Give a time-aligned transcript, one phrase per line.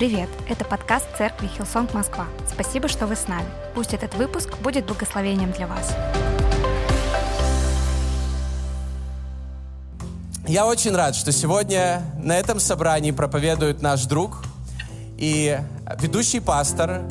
[0.00, 0.30] Привет!
[0.48, 2.24] Это подкаст церкви Hillsong Москва.
[2.50, 3.44] Спасибо, что вы с нами.
[3.74, 5.94] Пусть этот выпуск будет благословением для вас.
[10.46, 14.42] Я очень рад, что сегодня на этом собрании проповедует наш друг
[15.18, 15.58] и
[16.00, 17.02] ведущий пастор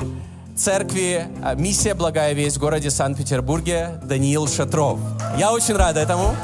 [0.56, 4.98] церкви а, «Миссия Благая Весть» в городе Санкт-Петербурге Даниил Шатров.
[5.38, 6.34] Я очень рад этому.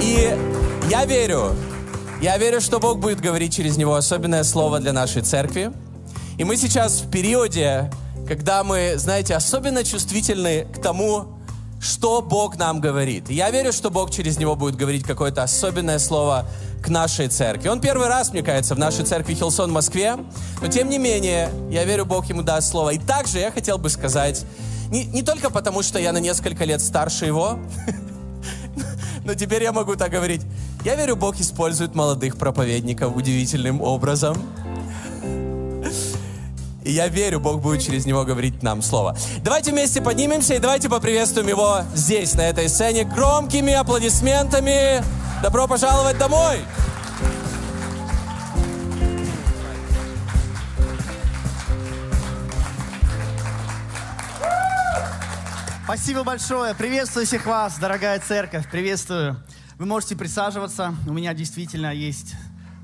[0.00, 0.34] И
[0.88, 1.54] я верю,
[2.26, 5.70] я верю, что Бог будет говорить через него особенное слово для нашей церкви.
[6.38, 7.88] И мы сейчас в периоде,
[8.26, 11.38] когда мы, знаете, особенно чувствительны к тому,
[11.80, 13.30] что Бог нам говорит.
[13.30, 16.48] Я верю, что Бог через него будет говорить какое-то особенное слово
[16.82, 17.68] к нашей церкви.
[17.68, 20.16] Он первый раз, мне кажется, в нашей церкви Хилсон в Москве,
[20.60, 22.90] но тем не менее, я верю, Бог ему даст слово.
[22.90, 24.44] И также я хотел бы сказать,
[24.90, 27.60] не, не только потому, что я на несколько лет старше его,
[29.24, 30.42] но теперь я могу так говорить.
[30.86, 34.36] Я верю, Бог использует молодых проповедников удивительным образом.
[36.84, 39.16] И я верю, Бог будет через него говорить нам слово.
[39.42, 45.02] Давайте вместе поднимемся и давайте поприветствуем его здесь, на этой сцене, громкими аплодисментами.
[45.42, 46.60] Добро пожаловать домой!
[55.82, 56.76] Спасибо большое.
[56.76, 58.70] Приветствую всех вас, дорогая церковь.
[58.70, 59.36] Приветствую.
[59.78, 60.94] Вы можете присаживаться.
[61.06, 62.34] У меня действительно есть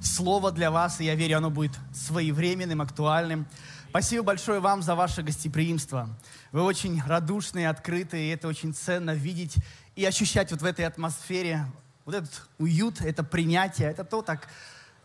[0.03, 3.47] слово для вас, и я верю, оно будет своевременным, актуальным.
[3.89, 6.11] Спасибо большое вам за ваше гостеприимство.
[6.51, 9.57] Вы очень радушные, открытые, и это очень ценно видеть
[9.97, 11.65] и ощущать вот в этой атмосфере
[12.05, 14.47] вот этот уют, это принятие, это то так,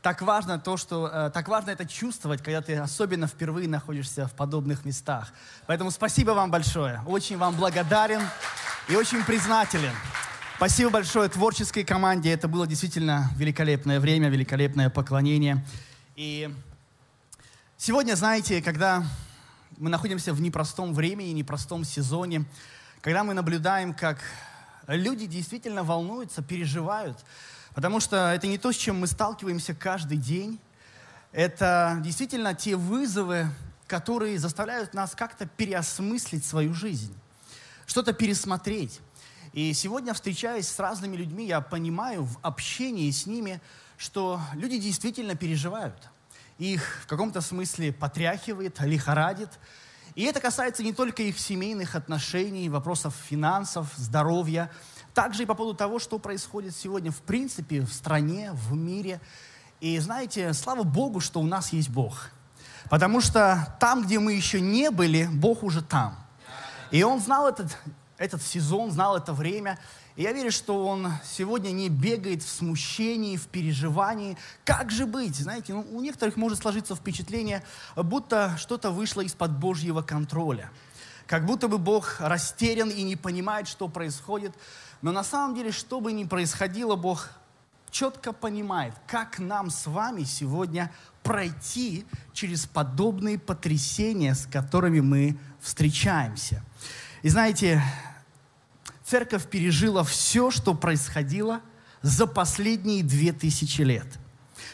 [0.01, 4.33] так важно, то, что, э, так важно это чувствовать, когда ты особенно впервые находишься в
[4.33, 5.31] подобных местах.
[5.67, 7.01] Поэтому спасибо вам большое.
[7.05, 8.23] Очень вам благодарен
[8.89, 9.93] и очень признателен.
[10.57, 12.31] Спасибо большое творческой команде.
[12.31, 15.63] Это было действительно великолепное время, великолепное поклонение.
[16.15, 16.51] И
[17.77, 19.05] сегодня, знаете, когда
[19.77, 22.43] мы находимся в непростом времени, непростом сезоне,
[23.01, 24.17] когда мы наблюдаем, как
[24.87, 27.23] люди действительно волнуются, переживают,
[27.75, 30.59] потому что это не то, с чем мы сталкиваемся каждый день.
[31.33, 33.45] Это действительно те вызовы,
[33.85, 37.13] которые заставляют нас как-то переосмыслить свою жизнь,
[37.85, 39.01] что-то пересмотреть.
[39.57, 43.59] И сегодня, встречаясь с разными людьми, я понимаю в общении с ними,
[43.97, 46.11] что люди действительно переживают.
[46.59, 49.49] Их в каком-то смысле потряхивает, лихорадит,
[50.13, 54.69] и это касается не только их семейных отношений, вопросов финансов, здоровья,
[55.15, 59.19] также и по поводу того, что происходит сегодня в принципе в стране, в мире.
[59.81, 62.29] И знаете, слава Богу, что у нас есть Бог.
[62.91, 66.15] Потому что там, где мы еще не были, Бог уже там.
[66.91, 67.75] И Он знал этот,
[68.17, 69.79] этот сезон, знал это время.
[70.15, 74.37] И я верю, что он сегодня не бегает в смущении, в переживании.
[74.65, 75.35] Как же быть?
[75.35, 77.63] Знаете, ну, у некоторых может сложиться впечатление,
[77.95, 80.71] будто что-то вышло из-под Божьего контроля.
[81.27, 84.53] Как будто бы Бог растерян и не понимает, что происходит.
[85.01, 87.29] Но на самом деле, что бы ни происходило, Бог
[87.91, 90.91] четко понимает, как нам с вами сегодня
[91.21, 96.63] пройти через подобные потрясения, с которыми мы встречаемся.
[97.27, 97.83] И знаете,
[99.03, 101.59] церковь пережила все, что происходило
[102.01, 104.07] за последние две тысячи лет.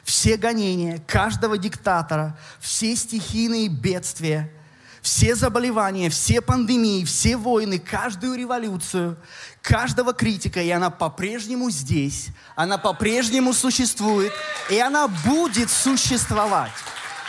[0.04, 4.54] Все гонения каждого диктатора, все стихийные бедствия,
[5.02, 9.18] все заболевания, все пандемии, все войны, каждую революцию,
[9.64, 14.32] каждого критика, и она по-прежнему здесь, она по-прежнему существует,
[14.70, 16.70] и она будет существовать.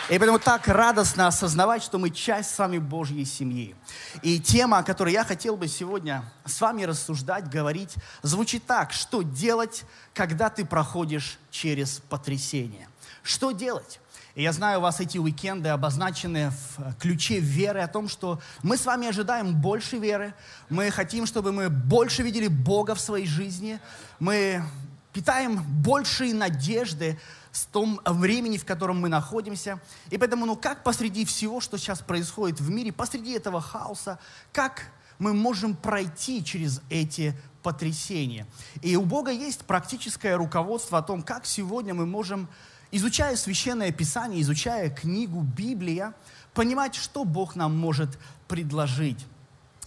[0.07, 3.75] И поэтому так радостно осознавать, что мы часть с вами Божьей семьи.
[4.21, 8.93] И тема, о которой я хотел бы сегодня с вами рассуждать, говорить, звучит так.
[8.93, 9.83] Что делать,
[10.13, 12.87] когда ты проходишь через потрясение?
[13.23, 13.99] Что делать?
[14.35, 18.77] И я знаю, у вас эти уикенды обозначены в ключе веры о том, что мы
[18.77, 20.35] с вами ожидаем больше веры.
[20.69, 23.79] Мы хотим, чтобы мы больше видели Бога в своей жизни.
[24.19, 24.61] Мы
[25.13, 27.17] питаем большие надежды
[27.55, 29.79] с том времени, в котором мы находимся.
[30.09, 34.19] И поэтому, ну как посреди всего, что сейчас происходит в мире, посреди этого хаоса,
[34.51, 37.33] как мы можем пройти через эти
[37.63, 38.45] потрясения?
[38.81, 42.49] И у Бога есть практическое руководство о том, как сегодня мы можем,
[42.91, 46.13] изучая Священное Писание, изучая книгу Библия,
[46.53, 48.19] понимать, что Бог нам может
[48.49, 49.25] предложить.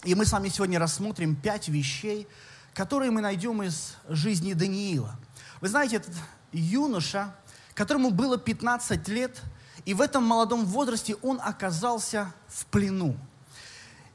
[0.05, 2.27] И мы с вами сегодня рассмотрим пять вещей,
[2.73, 5.19] которые мы найдем из жизни Даниила.
[5.61, 6.15] Вы знаете, этот
[6.51, 7.35] юноша,
[7.79, 9.41] которому было 15 лет,
[9.85, 13.15] и в этом молодом возрасте он оказался в плену.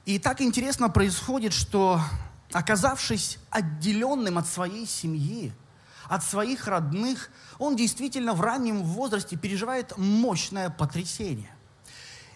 [0.05, 1.99] И так интересно происходит, что
[2.53, 5.51] оказавшись отделенным от своей семьи,
[6.11, 11.51] от своих родных, он действительно в раннем возрасте переживает мощное потрясение.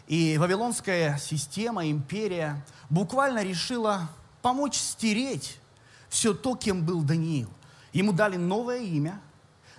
[0.06, 4.08] И Вавилонская система, империя буквально решила
[4.40, 5.60] помочь стереть
[6.08, 7.50] все то, кем был Даниил.
[7.92, 9.20] Ему дали новое имя,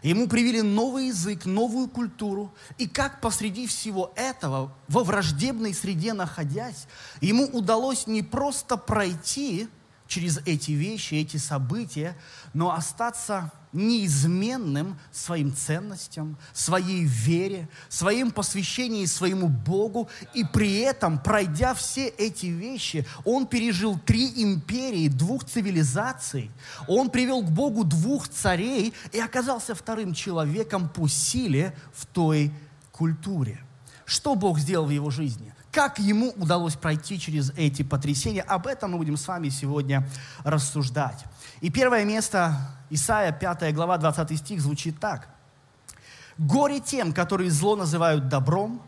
[0.04, 2.54] ему привили новый язык, новую культуру.
[2.78, 6.88] И как посреди всего этого, во враждебной среде находясь,
[7.22, 9.68] ему удалось не просто пройти
[10.10, 12.18] через эти вещи, эти события,
[12.54, 20.10] но остаться неизменным своим ценностям, своей вере, своим посвящении своему Богу.
[20.34, 26.50] И при этом, пройдя все эти вещи, он пережил три империи, двух цивилизаций.
[26.88, 32.52] Он привел к Богу двух царей и оказался вторым человеком по силе в той
[32.92, 33.64] культуре.
[34.06, 35.54] Что Бог сделал в его жизни?
[35.72, 38.42] Как ему удалось пройти через эти потрясения?
[38.42, 40.08] Об этом мы будем с вами сегодня
[40.44, 41.24] рассуждать.
[41.62, 42.58] И первое место,
[42.90, 45.30] Исаия 5 глава 20 стих звучит так.
[46.40, 48.82] «Горе тем, которые зло называют добром,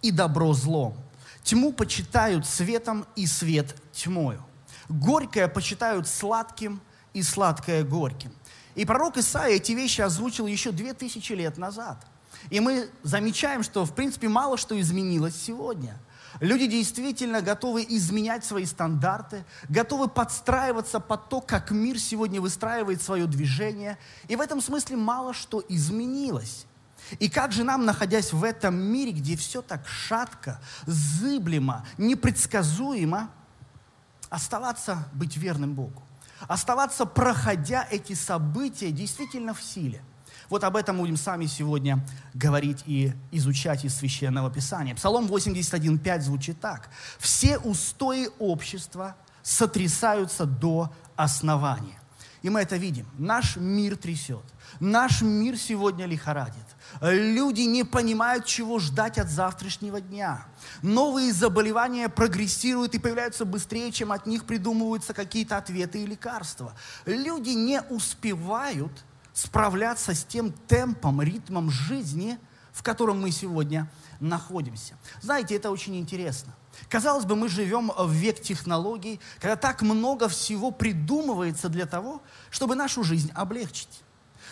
[0.00, 0.96] и добро злом.
[1.42, 4.44] Тьму почитают светом, и свет тьмою.
[4.88, 6.80] Горькое почитают сладким,
[7.14, 8.32] и сладкое горьким».
[8.76, 12.06] И пророк Исаия эти вещи озвучил еще две тысячи лет назад.
[12.50, 15.98] И мы замечаем, что, в принципе, мало что изменилось сегодня–
[16.40, 23.26] Люди действительно готовы изменять свои стандарты, готовы подстраиваться под то, как мир сегодня выстраивает свое
[23.26, 23.98] движение.
[24.28, 26.66] И в этом смысле мало что изменилось.
[27.18, 33.30] И как же нам, находясь в этом мире, где все так шатко, зыблемо, непредсказуемо,
[34.28, 36.02] оставаться быть верным Богу?
[36.46, 40.02] Оставаться, проходя эти события, действительно в силе–
[40.48, 42.04] вот об этом будем сами сегодня
[42.34, 44.94] говорить и изучать из Священного Писания.
[44.94, 46.88] Псалом 81.5 звучит так.
[47.18, 51.98] «Все устои общества сотрясаются до основания».
[52.42, 53.06] И мы это видим.
[53.18, 54.44] Наш мир трясет.
[54.80, 56.54] Наш мир сегодня лихорадит.
[57.00, 60.46] Люди не понимают, чего ждать от завтрашнего дня.
[60.82, 66.74] Новые заболевания прогрессируют и появляются быстрее, чем от них придумываются какие-то ответы и лекарства.
[67.06, 68.92] Люди не успевают
[69.38, 72.38] справляться с тем темпом, ритмом жизни,
[72.72, 73.88] в котором мы сегодня
[74.18, 74.94] находимся.
[75.20, 76.52] Знаете, это очень интересно.
[76.88, 82.20] Казалось бы, мы живем в век технологий, когда так много всего придумывается для того,
[82.50, 84.02] чтобы нашу жизнь облегчить.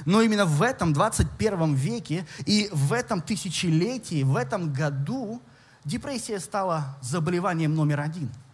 [0.05, 5.43] Но именно в этом 21 веке и в этом тысячелетии, в этом году
[5.85, 8.31] депрессия стала заболеванием номер один–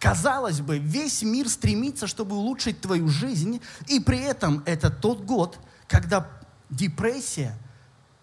[0.00, 5.58] Казалось бы, весь мир стремится, чтобы улучшить твою жизнь, и при этом это тот год,
[5.86, 6.26] когда
[6.70, 7.54] депрессия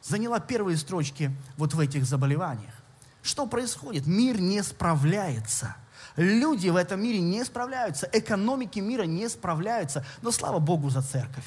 [0.01, 2.73] заняла первые строчки вот в этих заболеваниях.
[3.21, 4.07] Что происходит?
[4.07, 5.75] Мир не справляется.
[6.15, 10.03] Люди в этом мире не справляются, экономики мира не справляются.
[10.23, 11.45] Но слава Богу за церковь.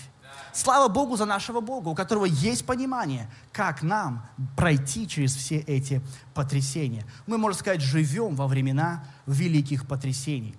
[0.52, 4.26] Слава Богу за нашего Бога, у которого есть понимание, как нам
[4.56, 6.02] пройти через все эти
[6.34, 7.04] потрясения.
[7.26, 10.56] Мы, можно сказать, живем во времена великих потрясений.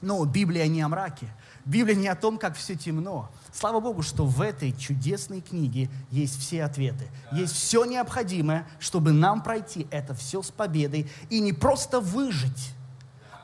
[0.00, 1.26] Но Библия не о мраке.
[1.64, 3.30] Библия не о том, как все темно.
[3.52, 7.08] Слава Богу, что в этой чудесной книге есть все ответы.
[7.32, 12.75] Есть все необходимое, чтобы нам пройти это все с победой и не просто выжить,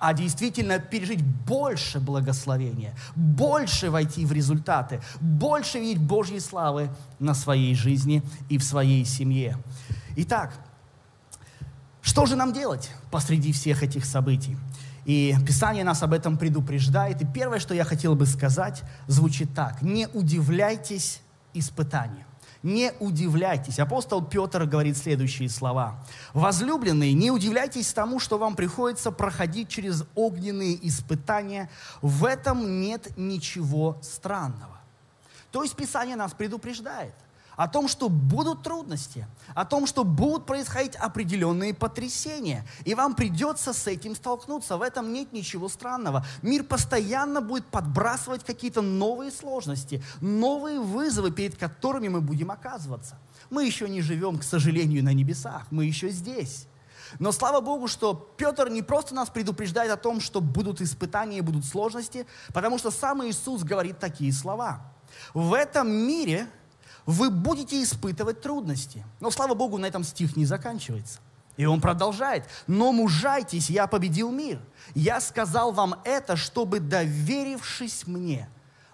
[0.02, 6.90] а действительно пережить больше благословения, больше войти в результаты, больше видеть Божьей славы
[7.20, 9.58] на своей жизни и в своей семье.
[10.16, 10.55] Итак,
[12.00, 14.56] что же нам делать посреди всех этих событий?
[15.05, 17.22] И Писание нас об этом предупреждает.
[17.22, 19.82] И первое, что я хотел бы сказать, звучит так.
[19.82, 21.20] Не удивляйтесь
[21.55, 22.26] испытаниям.
[22.62, 23.78] Не удивляйтесь.
[23.78, 25.98] Апостол Петр говорит следующие слова.
[26.32, 31.69] Возлюбленные, не удивляйтесь тому, что вам приходится проходить через огненные испытания.
[32.02, 34.81] В этом нет ничего странного.
[35.50, 37.14] То есть Писание нас предупреждает–
[37.56, 42.66] о том, что будут трудности, о том, что будут происходить определенные потрясения.
[42.84, 44.76] И вам придется с этим столкнуться.
[44.76, 46.24] В этом нет ничего странного.
[46.42, 53.18] Мир постоянно будет подбрасывать какие-то новые сложности, новые вызовы, перед которыми мы будем оказываться.
[53.50, 55.66] Мы еще не живем, к сожалению, на небесах.
[55.70, 56.66] Мы еще здесь.
[57.18, 61.64] Но слава Богу, что Петр не просто нас предупреждает о том, что будут испытания, будут
[61.64, 64.92] сложности, потому что сам Иисус говорит такие слова.
[65.34, 66.48] В этом мире
[67.06, 69.04] вы будете испытывать трудности.
[69.20, 71.20] Но, слава Богу, на этом стих не заканчивается.
[71.56, 72.44] И он продолжает.
[72.66, 74.58] «Но мужайтесь, я победил мир.
[74.94, 78.48] Я сказал вам это, чтобы, доверившись мне,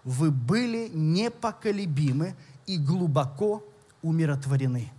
[0.05, 2.35] вы были непоколебимы
[2.67, 3.63] и глубоко
[4.03, 4.93] умиротворены».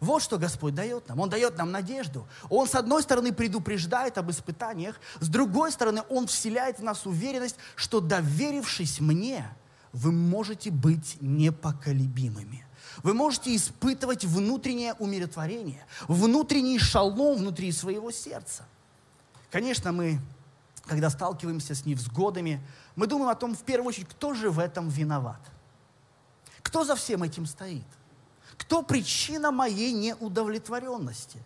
[0.00, 1.18] Вот что Господь дает нам.
[1.18, 2.26] Он дает нам надежду.
[2.48, 7.56] Он, с одной стороны, предупреждает об испытаниях, с другой стороны, Он вселяет в нас уверенность,
[7.74, 9.48] что, доверившись мне,
[9.98, 12.64] вы можете быть непоколебимыми.
[13.02, 18.64] Вы можете испытывать внутреннее умиротворение, внутренний шалом внутри своего сердца.
[19.50, 20.20] Конечно, мы,
[20.86, 22.60] когда сталкиваемся с невзгодами,
[22.96, 25.40] мы думаем о том, в первую очередь, кто же в этом виноват.
[26.62, 27.86] Кто за всем этим стоит?
[28.56, 31.38] Кто причина моей неудовлетворенности?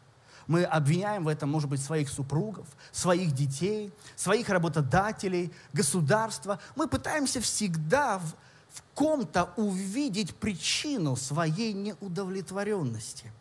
[0.46, 6.58] Мы обвиняем в этом, может быть, своих супругов, своих детей, своих работодателей, государства.
[6.76, 8.34] Мы пытаемся всегда в,
[8.70, 13.32] в ком-то увидеть причину своей неудовлетворенности.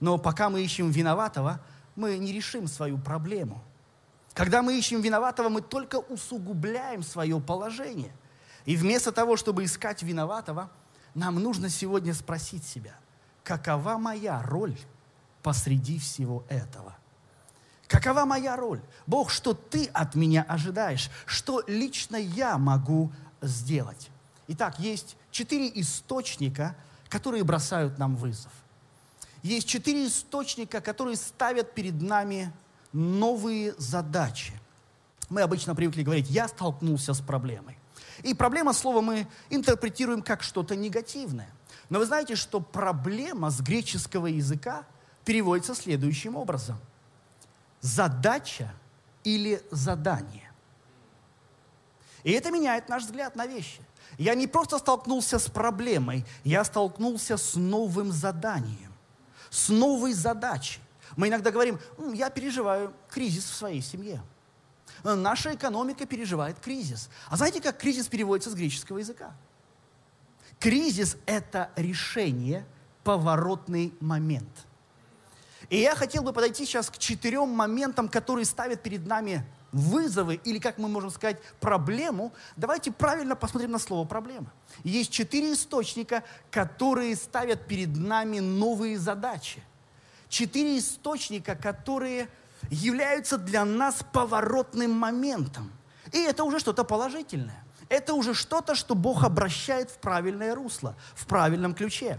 [0.00, 1.60] Но пока мы ищем виноватого,
[1.94, 3.62] мы не решим свою проблему.
[4.34, 8.12] Когда мы ищем виноватого, мы только усугубляем свое положение.
[8.66, 10.70] И вместо того, чтобы искать виноватого,
[11.14, 12.94] нам нужно сегодня спросить себя,
[13.42, 14.76] какова моя роль
[15.46, 16.96] посреди всего этого?
[17.86, 18.80] Какова моя роль?
[19.06, 21.08] Бог, что ты от меня ожидаешь?
[21.24, 24.10] Что лично я могу сделать?
[24.48, 26.74] Итак, есть четыре источника,
[27.08, 28.50] которые бросают нам вызов.
[29.44, 32.52] Есть четыре источника, которые ставят перед нами
[32.92, 34.52] новые задачи.
[35.28, 37.78] Мы обычно привыкли говорить, я столкнулся с проблемой.
[38.24, 41.50] И проблема слова мы интерпретируем как что-то негативное.
[41.88, 44.84] Но вы знаете, что проблема с греческого языка
[45.26, 46.78] переводится следующим образом.
[47.82, 48.72] Задача
[49.24, 50.50] или задание.
[52.22, 53.82] И это меняет наш взгляд на вещи.
[54.18, 58.94] Я не просто столкнулся с проблемой, я столкнулся с новым заданием,
[59.50, 60.80] с новой задачей.
[61.16, 61.78] Мы иногда говорим,
[62.14, 64.22] я переживаю кризис в своей семье.
[65.02, 67.10] Наша экономика переживает кризис.
[67.28, 69.34] А знаете, как кризис переводится с греческого языка?
[70.60, 72.64] Кризис– это решение,
[73.04, 74.65] поворотный момент.
[75.68, 80.58] И я хотел бы подойти сейчас к четырем моментам, которые ставят перед нами вызовы, или,
[80.58, 84.52] как мы можем сказать, проблему, давайте правильно посмотрим на слово «проблема».
[84.84, 89.62] Есть четыре источника, которые ставят перед нами новые задачи.
[90.28, 92.28] Четыре источника, которые
[92.70, 95.70] являются для нас поворотным моментом.
[96.12, 97.62] И это уже что-то положительное.
[97.88, 102.18] Это уже что-то, что Бог обращает в правильное русло, в правильном ключе.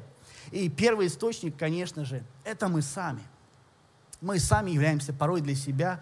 [0.52, 3.22] И первый источник, конечно же, это мы сами.
[4.22, 6.02] Мы сами являемся порой для себя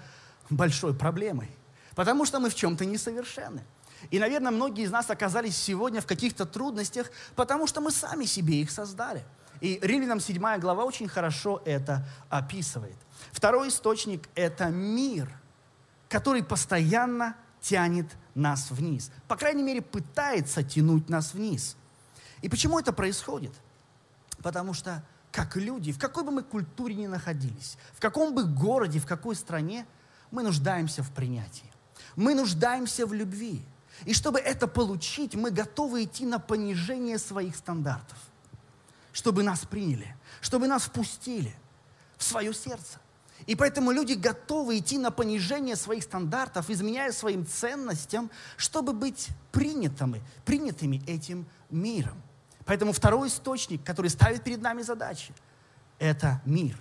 [0.50, 1.50] большой проблемой.
[1.96, 3.64] Потому что мы в чем-то несовершенны.
[4.12, 8.62] И, наверное, многие из нас оказались сегодня в каких-то трудностях, потому что мы сами себе
[8.62, 9.24] их создали.
[9.62, 12.98] И Римлянам 7 глава очень хорошо это описывает.
[13.32, 15.32] Второй источник– это мир,
[16.10, 19.12] который постоянно тянет нас вниз.
[19.28, 21.78] По крайней мере, пытается тянуть нас вниз.
[22.42, 23.54] И почему это происходит?
[24.44, 25.04] Потому что
[25.36, 29.36] как люди, в какой бы мы культуре ни находились, в каком бы городе, в какой
[29.36, 29.86] стране,
[30.32, 31.70] мы нуждаемся в принятии.
[32.16, 33.62] Мы нуждаемся в любви.
[34.06, 38.18] И чтобы это получить, мы готовы идти на понижение своих стандартов.
[39.12, 41.54] Чтобы нас приняли, чтобы нас впустили
[42.16, 43.02] в свое сердце.
[43.46, 50.24] И поэтому люди готовы идти на понижение своих стандартов, изменяя своим ценностям, чтобы быть принятыми,
[50.46, 52.24] принятыми этим миром.
[52.66, 55.34] Поэтому второй источник, который ставит перед нами задачи,
[56.00, 56.78] это мир.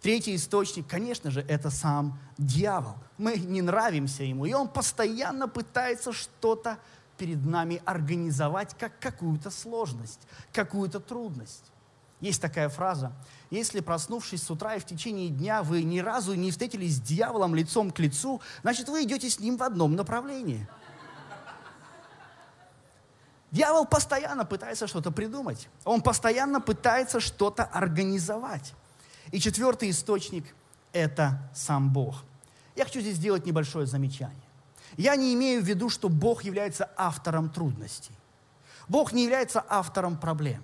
[0.00, 2.94] Третий источник, конечно же, это сам дьявол.
[3.18, 6.78] Мы не нравимся ему, и он постоянно пытается что-то
[7.16, 10.20] перед нами организовать, как какую-то сложность,
[10.52, 11.64] какую-то трудность.
[12.20, 13.12] Есть такая фраза,
[13.50, 17.54] если проснувшись с утра и в течение дня вы ни разу не встретились с дьяволом
[17.54, 20.66] лицом к лицу, значит, вы идете с ним в одном направлении.
[23.50, 25.68] Дьявол постоянно пытается что-то придумать.
[25.84, 28.74] Он постоянно пытается что-то организовать.
[29.32, 30.44] И четвертый источник–
[30.92, 32.24] это сам Бог.
[32.76, 34.36] Я хочу здесь сделать небольшое замечание.
[34.96, 38.14] Я не имею в виду, что Бог является автором трудностей.
[38.86, 40.62] Бог не является автором проблем.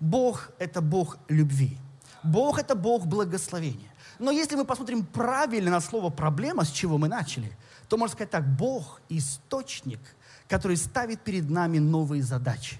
[0.00, 1.78] Бог– это Бог любви.
[2.22, 3.90] Бог– это Бог благословения.
[4.18, 7.56] Но если мы посмотрим правильно на слово «проблема», с чего мы начали,
[7.88, 10.00] то можно сказать так, Бог– источник,
[10.48, 12.78] который ставит перед нами новые задачи.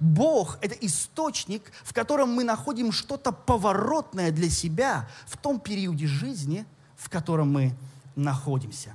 [0.00, 6.66] Бог– это источник, в котором мы находим что-то поворотное для себя в том периоде жизни,
[6.96, 7.76] в котором мы
[8.16, 8.94] находимся.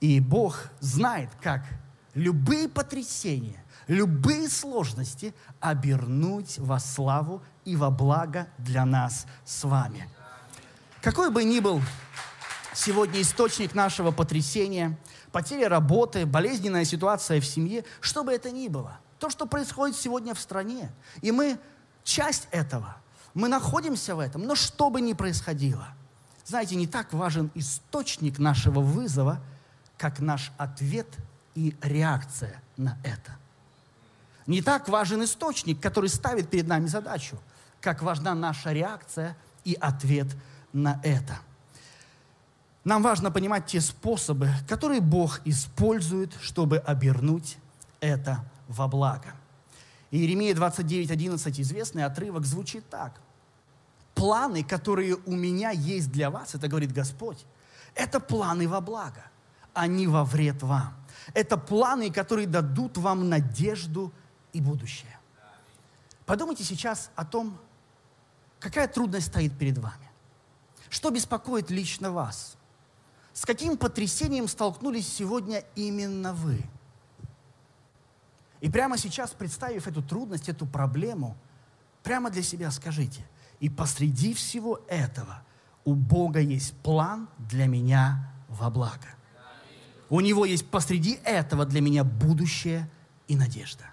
[0.00, 1.62] И Бог знает, как
[2.14, 10.08] любые потрясения, любые сложности обернуть во славу и во благо для нас с вами.
[11.00, 11.80] Какой бы ни был
[12.74, 14.98] сегодня источник нашего потрясения,
[15.34, 20.34] потеря работы, болезненная ситуация в семье, что бы это ни было– то, что происходит сегодня
[20.34, 20.90] в стране.
[21.22, 21.58] И мы
[22.02, 22.96] часть этого.
[23.32, 24.42] Мы находимся в этом.
[24.42, 25.88] Но что бы ни происходило,
[26.44, 29.40] знаете, не так важен источник нашего вызова,
[29.96, 31.06] как наш ответ
[31.54, 33.32] и реакция на это.
[34.46, 37.38] Не так важен источник, который ставит перед нами задачу,
[37.80, 40.26] как важна наша реакция и ответ
[40.74, 41.38] на это.
[42.84, 47.56] Нам важно понимать те способы, которые Бог использует, чтобы обернуть
[48.00, 49.34] это во благо.
[50.10, 53.20] Иеремия 29.11, известный отрывок, звучит так.
[54.14, 57.44] «Планы, которые у меня есть для вас, это говорит Господь,
[57.94, 59.24] это планы во благо,
[59.72, 60.94] а не во вред вам.
[61.32, 64.12] Это планы, которые дадут вам надежду
[64.52, 65.18] и будущее.
[66.26, 67.58] Подумайте сейчас о том,
[68.60, 70.10] какая трудность стоит перед вами.
[70.90, 72.56] Что беспокоит лично вас?
[73.34, 76.62] С каким потрясением столкнулись сегодня именно вы?
[78.60, 81.36] И прямо сейчас, представив эту трудность, эту проблему,
[82.04, 83.26] прямо для себя скажите,
[83.58, 85.42] и посреди всего этого
[85.84, 89.08] у Бога есть план для меня во благо.
[90.08, 92.88] У Него есть посреди этого для меня будущее
[93.26, 93.84] и надежда.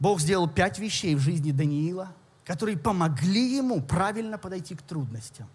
[0.00, 2.12] Бог сделал пять вещей в жизни Даниила,
[2.44, 5.46] которые помогли ему правильно подойти к трудностям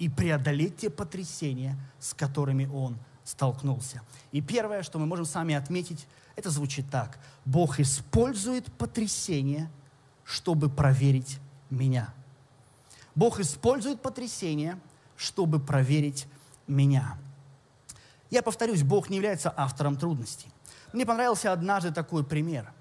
[0.00, 4.02] и преодолеть те потрясения, с которыми он столкнулся.
[4.32, 7.20] И первое, что мы можем сами отметить, это звучит так.
[7.44, 9.70] Бог использует потрясение,
[10.24, 11.38] чтобы проверить
[11.70, 12.12] меня.
[13.14, 14.76] Бог использует потрясение,
[15.16, 16.26] чтобы проверить
[16.66, 17.16] меня.
[18.30, 20.48] Я повторюсь, Бог не является автором трудностей.
[20.92, 22.72] Мне понравился однажды такой пример–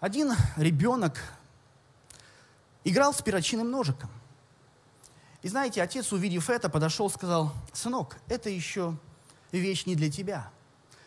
[0.00, 1.20] один ребенок
[2.84, 4.10] играл с перочинным ножиком.
[5.48, 8.94] И знаете, отец, увидев это, подошел сказал, сынок, это еще
[9.50, 10.50] вещь не для тебя.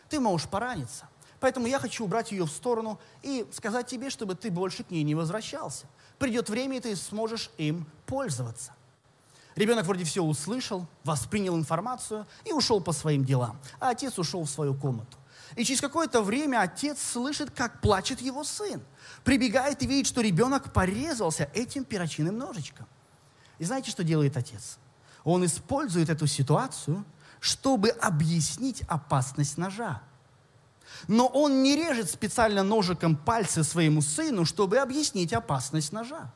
[0.08, 1.08] Ты можешь пораниться.
[1.38, 5.04] Поэтому я хочу убрать ее в сторону и сказать тебе, чтобы ты больше к ней
[5.04, 5.86] не возвращался.
[6.18, 8.74] Придет время, и ты сможешь им пользоваться.
[9.54, 13.60] Ребенок вроде все услышал, воспринял информацию и ушел по своим делам.
[13.78, 15.18] А отец ушел в свою комнату.
[15.54, 18.82] И через какое-то время отец слышит, как плачет его сын.
[19.22, 22.88] Прибегает и видит, что ребенок порезался этим перочинным ножичком.
[23.62, 24.76] И знаете, что делает отец?
[25.22, 27.04] Он использует эту ситуацию,
[27.38, 30.02] чтобы объяснить опасность ножа.
[31.06, 36.32] Но он не режет специально ножиком пальцы своему сыну, чтобы объяснить опасность ножа.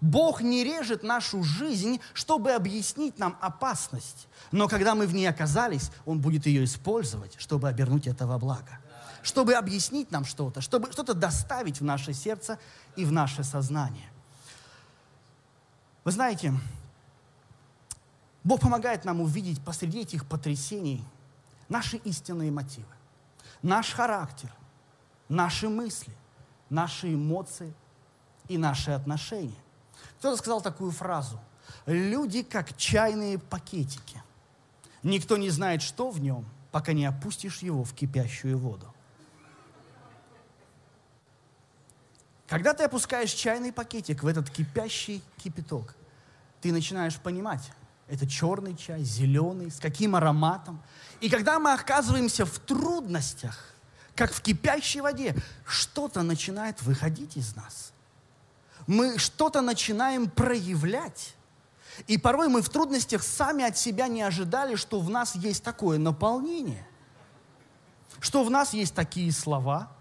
[0.00, 4.28] Бог не режет нашу жизнь, чтобы объяснить нам опасность.
[4.52, 8.78] Но когда мы в ней оказались, Он будет ее использовать, чтобы обернуть это во благо.
[9.24, 12.60] Чтобы объяснить нам что-то, чтобы что-то доставить в наше сердце
[12.94, 14.08] и в наше сознание.
[16.04, 16.54] Вы знаете,
[18.42, 21.04] Бог помогает нам увидеть посреди этих потрясений
[21.68, 22.88] наши истинные мотивы,
[23.62, 24.50] наш характер,
[25.28, 26.14] наши мысли,
[26.70, 27.74] наши эмоции
[28.48, 29.54] и наши отношения.
[30.18, 31.38] Кто-то сказал такую фразу.
[31.86, 34.22] Люди как чайные пакетики.
[35.02, 38.92] Никто не знает, что в нем, пока не опустишь его в кипящую воду.
[42.50, 45.94] Когда ты опускаешь чайный пакетик в этот кипящий кипяток,
[46.60, 47.72] ты начинаешь понимать,
[48.06, 50.82] это черный чай, зеленый, с каким ароматом.
[51.22, 53.72] И когда мы оказываемся в трудностях,
[54.14, 55.34] как в кипящей воде,
[55.64, 57.92] что-то начинает выходить из нас
[58.90, 61.36] мы что-то начинаем проявлять.
[62.08, 65.98] И порой мы в трудностях сами от себя не ожидали, что в нас есть такое
[65.98, 66.86] наполнение,
[68.20, 69.92] что в нас есть такие слова,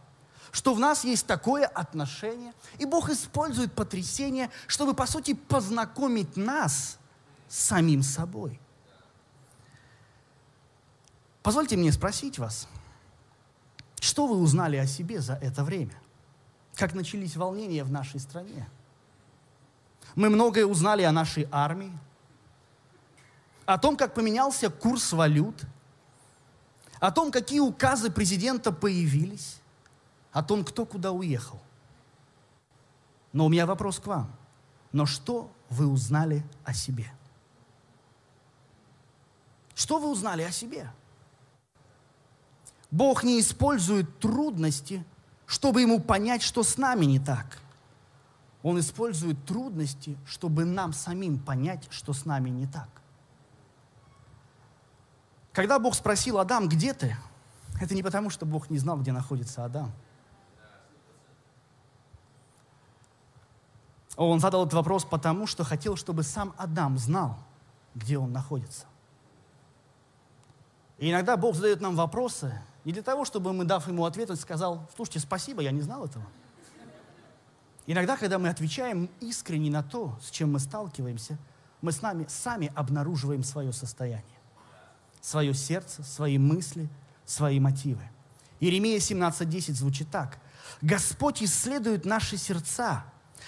[0.52, 2.54] что в нас есть такое отношение.
[2.78, 6.98] И Бог использует потрясение, чтобы, по сути, познакомить нас
[7.48, 8.60] с самим собой.
[11.42, 12.68] Позвольте мне спросить вас,
[14.00, 15.96] что вы узнали о себе за это время?
[16.76, 18.70] Как начались волнения в нашей стране?
[20.16, 21.98] Мы многое узнали о нашей армии,
[23.66, 25.64] о том, как поменялся курс валют,
[27.00, 29.60] о том, какие указы президента появились,
[30.32, 31.60] о том, кто куда уехал.
[33.34, 34.32] Но у меня вопрос к вам.
[34.92, 37.12] Но что вы узнали о себе?
[39.76, 40.92] Что вы узнали о себе?
[42.92, 45.06] Бог не использует трудности,
[45.46, 47.60] чтобы ему понять, что с нами не так–
[48.62, 52.90] он использует трудности, чтобы нам самим понять, что с нами не так.
[55.54, 57.16] Когда Бог спросил Адам, где ты?
[57.82, 59.92] Это не потому, что Бог не знал, где находится Адам.
[64.26, 67.38] Он задал этот вопрос потому, что хотел, чтобы сам Адам знал,
[67.96, 68.86] где он находится.
[70.98, 74.36] И иногда Бог задает нам вопросы не для того, чтобы мы, дав ему ответ, он
[74.36, 76.26] сказал, слушайте, спасибо, я не знал этого.
[77.88, 81.38] Иногда, когда мы отвечаем искренне на то, с чем мы сталкиваемся,
[81.82, 84.26] мы с нами сами обнаруживаем свое состояние,
[85.22, 86.90] свое сердце, свои мысли,
[87.26, 88.04] свои мотивы.
[88.60, 90.40] Иеремия 17.10 звучит так.
[90.82, 93.06] «Господь исследует наши сердца,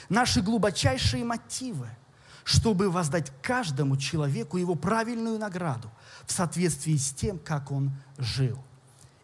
[0.09, 1.89] наши глубочайшие мотивы,
[2.43, 5.91] чтобы воздать каждому человеку его правильную награду
[6.25, 8.57] в соответствии с тем, как он жил.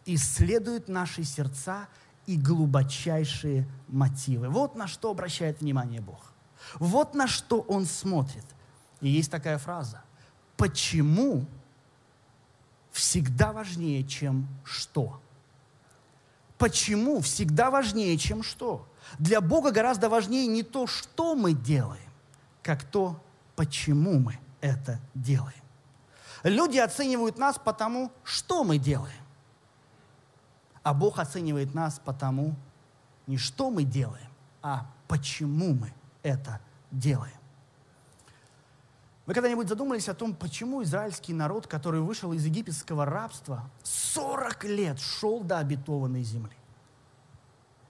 [0.06, 1.88] Исследует наши сердца
[2.26, 4.48] и глубочайшие мотивы.
[4.48, 6.32] Вот на что обращает внимание Бог.
[6.78, 8.44] Вот на что Он смотрит.
[9.00, 10.02] И есть такая фраза.
[10.56, 11.46] Почему
[12.90, 15.20] всегда важнее, чем что?
[16.58, 18.86] Почему всегда важнее, чем что?
[19.18, 22.10] Для Бога гораздо важнее не то, что мы делаем,
[22.62, 23.22] как то,
[23.56, 25.62] почему мы это делаем.
[26.42, 29.22] Люди оценивают нас потому, что мы делаем.
[30.82, 32.54] А Бог оценивает нас потому,
[33.26, 34.28] не что мы делаем,
[34.62, 35.92] а почему мы
[36.22, 37.38] это делаем.
[39.26, 44.98] Вы когда-нибудь задумались о том, почему израильский народ, который вышел из египетского рабства, 40 лет
[44.98, 46.57] шел до обетованной земли?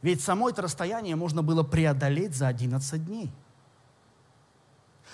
[0.03, 3.33] Ведь само это расстояние можно было преодолеть за 11 дней.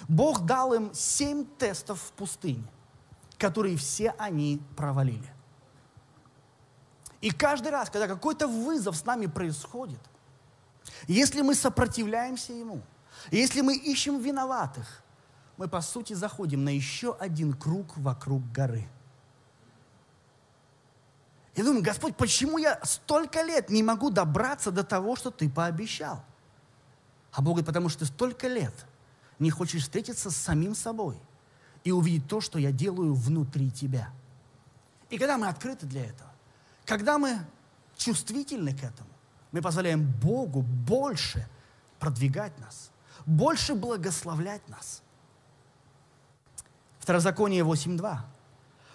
[0.08, 2.64] Бог дал им 7 тестов в пустыне,
[3.38, 5.32] которые все они провалили.
[7.20, 10.00] И каждый раз, когда какой-то вызов с нами происходит,
[11.06, 12.82] если мы сопротивляемся ему,
[13.30, 15.02] если мы ищем виноватых,
[15.56, 18.86] мы, по сути, заходим на еще один круг вокруг горы.
[21.54, 26.24] И думаю, Господь, почему я столько лет не могу добраться до того, что Ты пообещал?
[27.34, 28.72] А Бог говорит, потому что ты столько лет
[29.40, 31.18] не хочешь встретиться с самим собой
[31.82, 34.10] и увидеть то, что я делаю внутри тебя.
[35.10, 36.30] И когда мы открыты для этого,
[36.86, 37.40] когда мы
[37.96, 39.10] чувствительны к этому,
[39.50, 41.48] мы позволяем Богу больше
[41.98, 42.90] продвигать нас,
[43.26, 45.02] больше благословлять нас.
[47.00, 48.18] Второзаконие 8.2.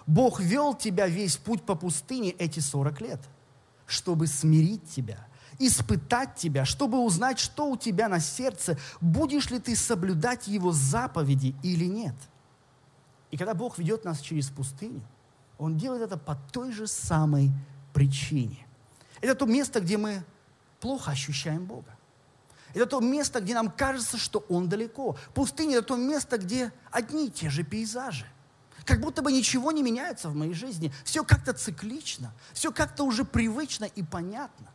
[0.10, 3.20] Бог вел тебя весь путь по пустыне эти 40 лет,
[3.86, 5.28] чтобы смирить тебя,
[5.60, 11.56] испытать тебя, чтобы узнать, что у тебя на сердце, будешь ли ты соблюдать Его заповеди
[11.62, 12.16] или нет.
[13.30, 15.04] И когда Бог ведет нас через пустыню,
[15.60, 17.52] Он делает это по той же самой
[17.94, 18.66] причине.
[19.22, 20.24] Это то место, где мы
[20.80, 21.96] плохо ощущаем Бога.
[22.74, 25.18] Это то место, где нам кажется, что Он далеко.
[25.36, 28.26] Пустыня– это то место, где одни и те же пейзажи.
[28.90, 30.92] Как будто бы ничего не меняется в моей жизни.
[31.04, 34.66] Все как-то циклично, все как-то уже привычно и понятно.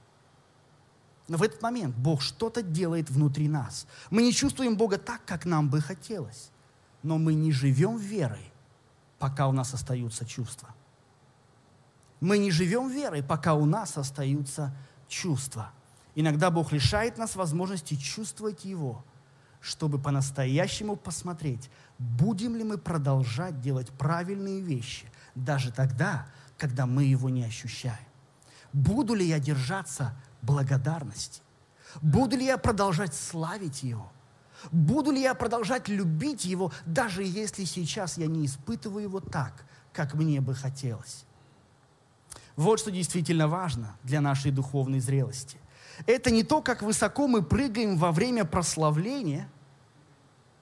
[1.26, 3.88] Но в этот момент Бог что-то делает внутри нас.
[4.10, 6.50] Мы не чувствуем Бога так, как нам бы хотелось.
[7.02, 8.52] Но мы не живем верой,
[9.18, 10.68] пока у нас остаются чувства.
[12.20, 14.72] Мы не живем верой, пока у нас остаются
[15.08, 15.72] чувства.
[16.14, 19.04] Иногда Бог лишает нас возможности чувствовать Его,
[19.64, 26.26] чтобы по-настоящему посмотреть, будем ли мы продолжать делать правильные вещи, даже тогда,
[26.58, 27.96] когда мы Его не ощущаем.
[28.74, 31.40] Буду ли я держаться благодарности?
[32.02, 34.12] Буду ли я продолжать славить Его?
[34.70, 40.12] Буду ли я продолжать любить Его, даже если сейчас я не испытываю Его так, как
[40.12, 41.24] мне бы хотелось?
[42.54, 45.58] Вот что действительно важно для нашей духовной зрелости.
[46.06, 49.48] Это не то, как высоко мы прыгаем во время прославления,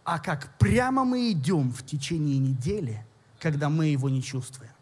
[0.05, 3.05] а как прямо мы идем в течение недели,
[3.39, 4.73] когда мы его не чувствуем.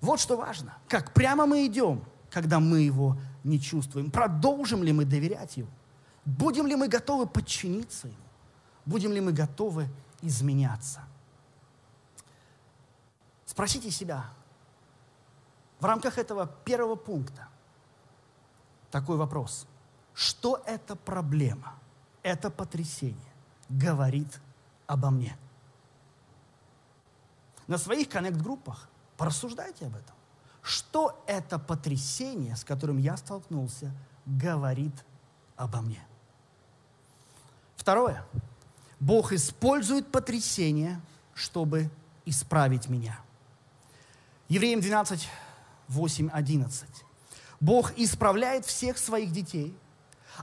[0.00, 0.76] Вот что важно.
[0.88, 4.10] Как прямо мы идем, когда мы его не чувствуем.
[4.10, 5.70] Продолжим ли мы доверять ему?
[6.24, 8.16] Будем ли мы готовы подчиниться ему?
[8.84, 9.88] Будем ли мы готовы
[10.20, 11.00] изменяться?
[13.46, 14.30] Спросите себя,
[15.78, 17.48] в рамках этого первого пункта
[18.90, 19.66] такой вопрос.
[20.14, 21.74] Что эта проблема,
[22.22, 23.31] это потрясение
[23.72, 24.40] говорит
[24.86, 25.36] обо мне?
[27.66, 30.14] На своих коннект-группах порассуждайте об этом.
[30.62, 33.92] Что это потрясение, с которым я столкнулся,
[34.26, 34.94] говорит
[35.56, 36.04] обо мне?
[37.76, 38.24] Второе.
[39.00, 41.00] Бог использует потрясение,
[41.34, 41.90] чтобы
[42.24, 43.18] исправить меня.
[44.48, 45.28] Евреям 12,
[45.88, 46.84] 8.11.
[47.58, 49.76] Бог исправляет всех своих детей,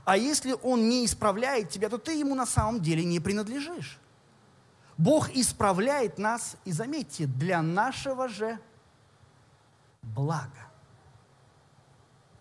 [0.04, 3.98] а если Он не исправляет тебя, то ты Ему на самом деле не принадлежишь.
[4.96, 8.58] Бог исправляет нас, и заметьте, для нашего же
[10.02, 10.68] блага.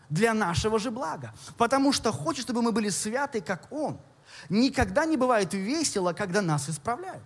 [0.10, 1.34] Для нашего же блага.
[1.58, 3.98] Потому что хочет, чтобы мы были святы, как Он.
[4.50, 7.24] Никогда не бывает весело, когда нас исправляют.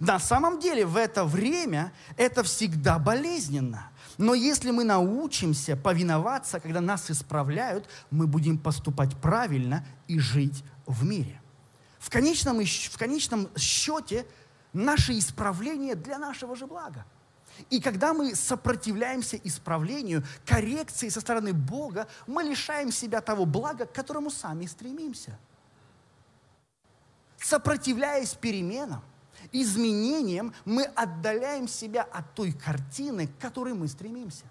[0.00, 3.90] На самом деле в это время это всегда болезненно.
[4.18, 11.04] Но если мы научимся повиноваться, когда нас исправляют, мы будем поступать правильно и жить в
[11.04, 11.40] мире.
[11.98, 14.26] В конечном, в конечном счете
[14.72, 17.04] наше исправление для нашего же блага.
[17.70, 23.92] И когда мы сопротивляемся исправлению, коррекции со стороны Бога, мы лишаем себя того блага, к
[23.92, 25.38] которому сами стремимся.
[27.38, 29.02] Сопротивляясь переменам,
[29.52, 34.44] изменениям, мы отдаляем себя от той картины, к которой мы стремимся.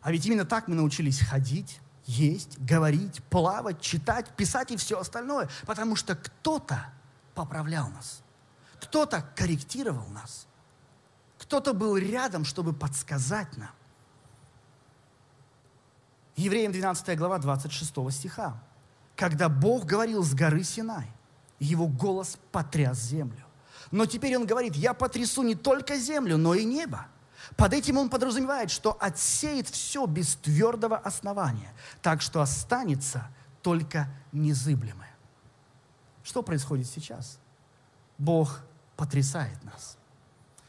[0.00, 5.48] А ведь именно так мы научились ходить, есть, говорить, плавать, читать, писать и все остальное,
[5.66, 6.86] потому что кто-то
[7.34, 8.22] поправлял нас,
[8.80, 10.46] кто-то корректировал нас,
[11.38, 13.70] кто-то был рядом, чтобы подсказать нам.
[16.36, 18.62] Евреям 12 глава 26 стиха.
[19.16, 21.08] Когда Бог говорил с горы Синай,
[21.58, 23.44] его голос потряс землю.
[23.90, 27.06] Но теперь он говорит, я потрясу не только землю, но и небо.
[27.56, 33.28] Под этим он подразумевает, что отсеет все без твердого основания, так что останется
[33.62, 35.14] только незыблемое.
[36.22, 37.38] Что происходит сейчас?
[38.18, 38.60] Бог
[38.96, 39.96] потрясает нас.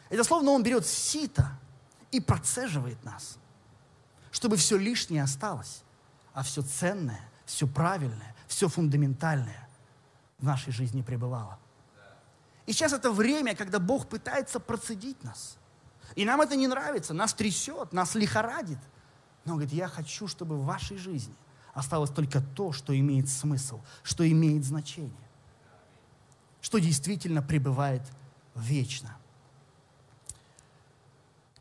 [0.10, 1.52] Это словно Он берет сито
[2.12, 3.38] и процеживает нас,
[4.32, 5.84] чтобы все лишнее осталось,
[6.34, 9.69] а все ценное, все правильное, все фундаментальное
[10.40, 11.60] в нашей жизни пребывало.
[12.66, 15.58] И сейчас это время, когда Бог пытается процедить нас.
[16.16, 18.80] И нам это не нравится, нас трясет, нас лихорадит.
[19.46, 21.36] Но он говорит, я хочу, чтобы в вашей жизни
[21.74, 25.30] осталось только то, что имеет смысл, что имеет значение,
[26.62, 28.04] что действительно пребывает
[28.56, 29.16] вечно.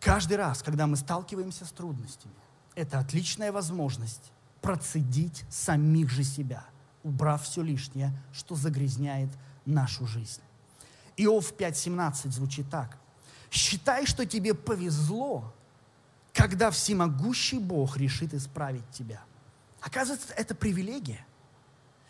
[0.00, 2.34] Каждый раз, когда мы сталкиваемся с трудностями,
[2.74, 6.64] это отличная возможность процедить самих же себя,
[7.02, 9.30] убрав все лишнее, что загрязняет
[9.64, 10.40] нашу жизнь.
[11.16, 12.98] Иов 5.17 звучит так–
[13.50, 15.54] Считай, что тебе повезло,
[16.32, 19.22] когда всемогущий Бог решит исправить тебя.
[19.80, 21.24] Оказывается, это привилегия.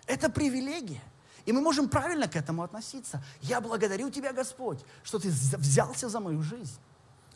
[0.06, 1.02] Это привилегия.
[1.44, 3.22] И мы можем правильно к этому относиться.
[3.40, 6.78] Я благодарю Тебя, Господь, что Ты взялся за мою жизнь.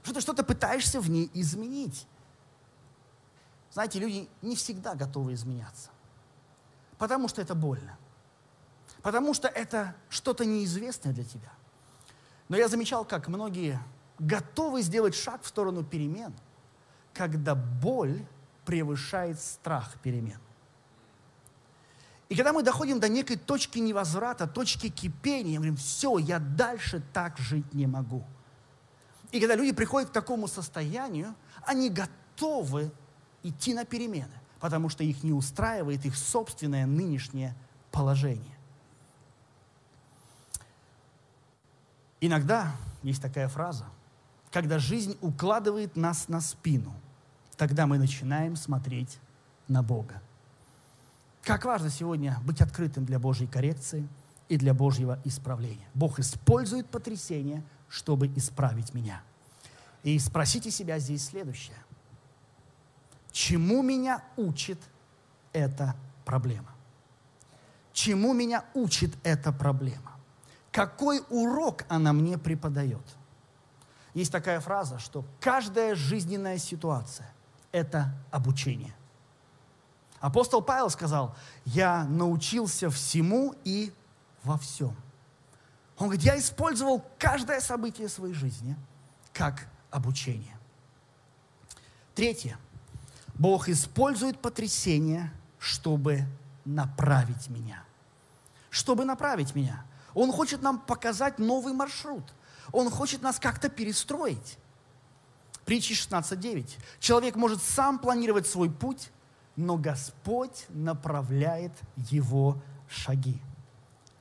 [0.03, 2.07] Что Ты что-то пытаешься в ней изменить.
[3.71, 5.91] Знаете, люди не всегда готовы изменяться.
[7.03, 7.99] Потому что это больно.
[9.03, 11.51] Потому что это что-то неизвестное для тебя.
[12.49, 13.81] Но я замечал, как многие
[14.21, 16.33] готовы сделать шаг в сторону перемен,
[17.13, 18.25] когда боль
[18.65, 20.39] превышает страх перемен.
[22.29, 27.03] И когда мы доходим до некой точки невозврата, точки кипения, мы говорим, все, я дальше
[27.13, 28.23] так жить не могу.
[29.33, 31.35] И когда люди приходят к такому состоянию,
[31.67, 32.93] они готовы
[33.43, 37.53] идти на перемены, потому что их не устраивает их собственное нынешнее
[37.91, 38.57] положение.
[42.21, 42.71] Иногда
[43.03, 43.87] есть такая фраза,
[44.53, 46.95] когда жизнь укладывает нас на спину,
[47.57, 49.19] тогда мы начинаем смотреть
[49.67, 50.23] на Бога.
[51.43, 54.07] Как важно сегодня быть открытым для Божьей коррекции
[54.49, 55.89] и для Божьего исправления.
[55.93, 59.23] Бог использует потрясение, чтобы исправить меня.
[60.05, 61.79] И спросите себя здесь следующее.
[63.33, 64.79] Чему меня учит
[65.53, 66.71] эта проблема?
[67.93, 70.13] Чему меня учит эта проблема?
[70.73, 73.05] какой урок она мне преподает.
[74.15, 77.31] Есть такая фраза, что каждая жизненная ситуация–
[77.73, 78.95] это обучение.
[80.19, 83.93] Апостол Павел сказал, я научился всему и
[84.43, 84.97] во всем.
[85.99, 88.77] Он говорит, я использовал каждое событие своей жизни
[89.33, 90.57] как обучение.
[92.15, 92.59] Третье.
[93.35, 96.27] Бог использует потрясение, чтобы
[96.65, 97.83] направить меня.
[98.71, 102.25] Чтобы направить меня– он хочет нам показать новый маршрут.
[102.71, 104.59] Он хочет нас как-то перестроить.
[105.65, 106.69] Притчи 16.9.
[106.99, 109.11] Человек может сам планировать свой путь,
[109.57, 113.41] но Господь направляет его шаги.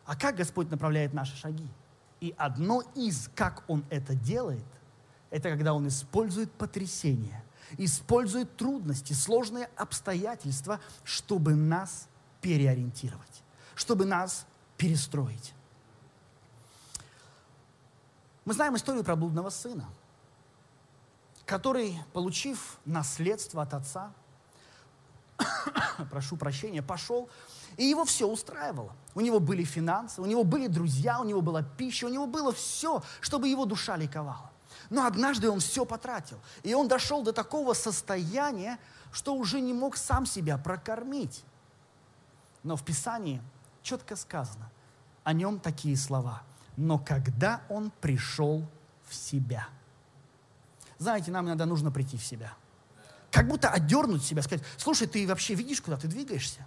[0.06, 1.68] А как Господь направляет наши шаги?
[2.20, 4.66] И одно из, как Он это делает,
[5.30, 7.44] это когда Он использует потрясения,
[7.78, 12.08] использует трудности, сложные обстоятельства, чтобы нас
[12.42, 13.44] переориентировать,
[13.76, 14.46] чтобы нас
[14.78, 15.54] перестроить.
[18.46, 19.88] Мы знаем историю про блудного сына,
[21.46, 24.14] который, получив наследство от отца,
[26.10, 27.30] прошу прощения, пошел,
[27.78, 28.94] и его все устраивало.
[29.14, 32.52] У него были финансы, у него были друзья, у него была пища, у него было
[32.52, 34.52] все, чтобы его душа ликовала.
[34.90, 36.40] Но однажды он все потратил.
[36.64, 38.80] И он дошел до такого состояния,
[39.12, 41.44] что уже не мог сам себя прокормить.
[42.64, 43.42] Но в Писании
[43.82, 44.70] четко сказано
[45.24, 46.44] о нем такие слова
[46.78, 48.66] но когда он пришел
[49.08, 49.68] в себя.
[50.98, 52.54] Знаете, нам иногда нужно прийти в себя.
[53.32, 56.66] Как будто отдернуть себя, сказать, слушай, ты вообще видишь, куда ты двигаешься?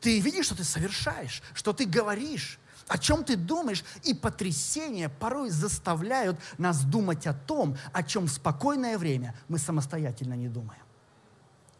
[0.00, 2.58] Ты видишь, что ты совершаешь, что ты говоришь.
[2.88, 8.30] О чем ты думаешь, и потрясения порой заставляют нас думать о том, о чем в
[8.30, 10.82] спокойное время мы самостоятельно не думаем.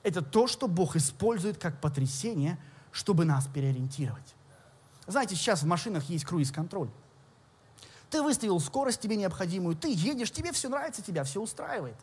[0.03, 2.59] Это то, что Бог использует как потрясение,
[2.93, 4.35] чтобы нас переориентировать.
[5.07, 6.91] Знаете, сейчас в машинах есть круиз-контроль.
[8.11, 11.97] Ты выставил скорость тебе необходимую, ты едешь, тебе все нравится, тебя все устраивает.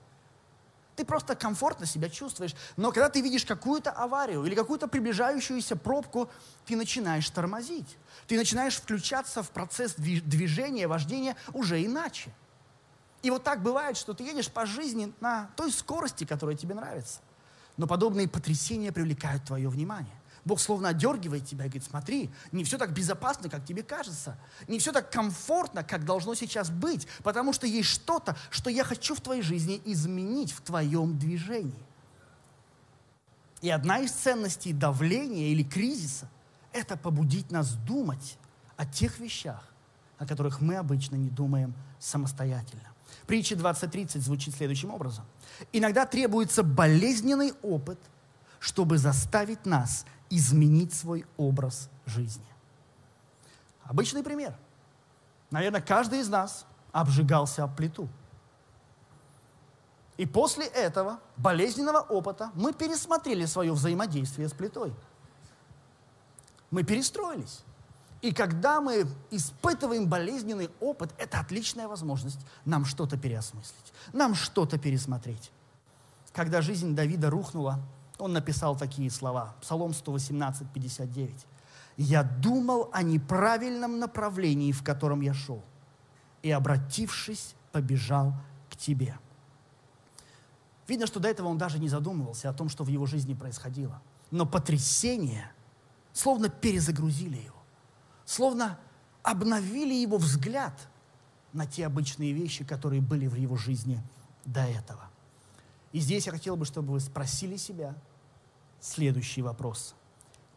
[0.96, 2.54] Ты просто комфортно себя чувствуешь.
[2.76, 6.30] Но когда ты видишь какую-то аварию или какую-то приближающуюся пробку,
[6.66, 7.98] ты начинаешь тормозить.
[8.28, 12.32] Ты начинаешь включаться в процесс движения, вождения уже иначе.
[13.22, 17.20] И вот так бывает, что ты едешь по жизни на той скорости, которая тебе нравится.
[17.78, 20.21] Но подобные потрясения привлекают твое внимание.
[20.44, 24.38] Бог словно одергивает тебя и говорит, смотри, не все так безопасно, как тебе кажется.
[24.68, 27.08] Не все так комфортно, как должно сейчас быть.
[27.24, 31.86] Потому что есть что-то, что я хочу в твоей жизни изменить в твоем движении.
[33.62, 36.28] И одна из ценностей давления или кризиса–
[36.74, 38.38] это побудить нас думать
[38.76, 39.64] о тех вещах,
[40.18, 42.90] о которых мы обычно не думаем самостоятельно.
[43.28, 45.26] Притча 20.30 звучит следующим образом.
[45.72, 48.00] Иногда требуется болезненный опыт,
[48.60, 52.46] чтобы заставить нас изменить свой образ жизни.
[53.84, 54.56] Обычный пример.
[55.52, 58.10] Наверное, каждый из нас обжигался об плиту.
[60.18, 64.94] И после этого болезненного опыта мы пересмотрели свое взаимодействие с плитой.
[66.70, 67.64] Мы перестроились.
[68.22, 75.52] И когда мы испытываем болезненный опыт, это отличная возможность нам что-то переосмыслить, нам что-то пересмотреть.
[76.34, 77.80] Когда жизнь Давида рухнула,
[78.22, 79.56] он написал такие слова.
[79.62, 81.48] Псалом 118, 59.
[81.98, 85.64] «Я думал о неправильном направлении, в котором я шел,
[86.44, 88.34] и, обратившись, побежал
[88.70, 89.18] к тебе».
[90.88, 94.02] Видно, что до этого он даже не задумывался о том, что в его жизни происходило.
[94.30, 95.52] Но потрясение
[96.14, 97.64] словно перезагрузили его,
[98.26, 98.78] словно
[99.24, 100.74] обновили его взгляд
[101.54, 104.02] на те обычные вещи, которые были в его жизни
[104.46, 105.10] до этого.
[105.92, 107.96] И здесь я хотел бы, чтобы вы спросили себя–
[108.82, 109.96] следующий вопрос.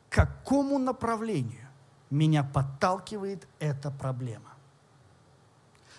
[0.09, 1.69] К какому направлению
[2.11, 4.51] меня подталкивает эта проблема?